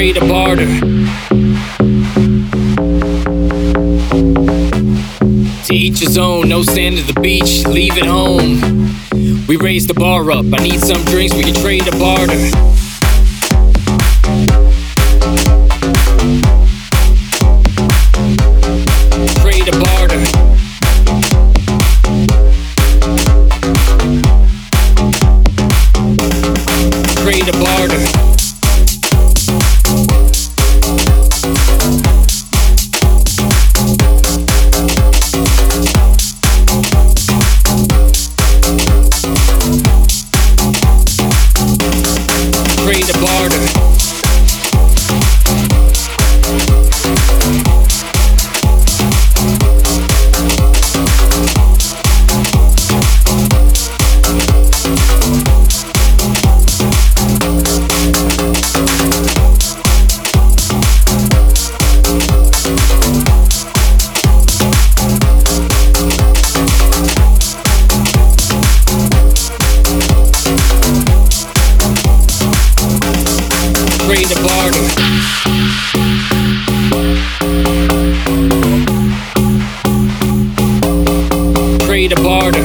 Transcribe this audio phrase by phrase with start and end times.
[0.00, 0.64] A barter.
[5.66, 8.96] To each his own, no sand at the beach, leave it home.
[9.46, 12.34] We raise the bar up, I need some drinks, we can trade a barter.
[19.42, 19.68] Trade
[27.48, 28.29] a barter.
[43.00, 43.99] Trade a barter.
[74.10, 74.82] free to barter.
[81.86, 82.64] free to barter.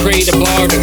[0.00, 0.82] Free to barter.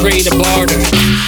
[0.00, 1.23] Free to barter.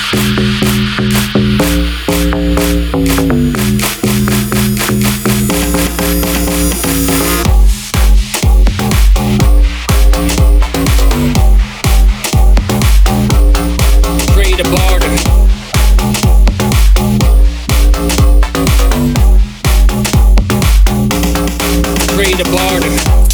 [22.38, 23.26] in the party.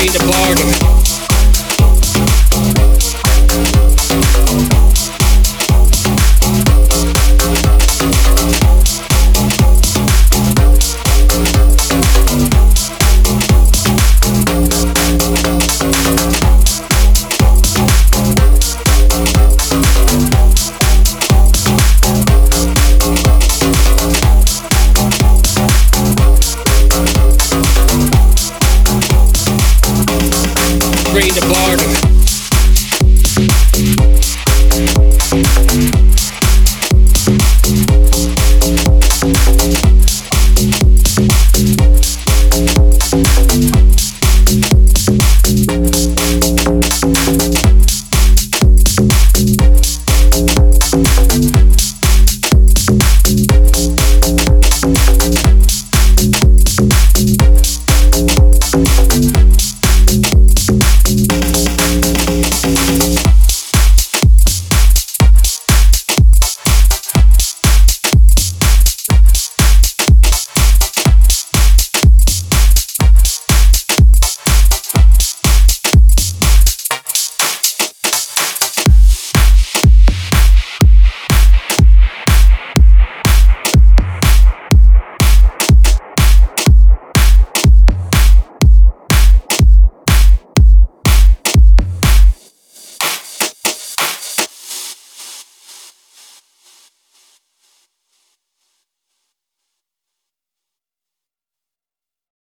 [0.00, 0.12] tonight.
[0.12, 0.89] The bar.